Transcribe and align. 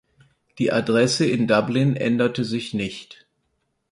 Die 0.57 0.71
Adresse 0.71 1.27
in 1.27 1.45
Dublin 1.45 1.95
änderte 1.95 2.43
sich 2.43 2.73
nicht. 2.73 3.27